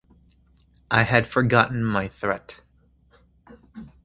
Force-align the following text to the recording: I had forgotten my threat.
I 0.89 1.03
had 1.03 1.27
forgotten 1.27 1.83
my 1.83 2.07
threat. 2.07 2.59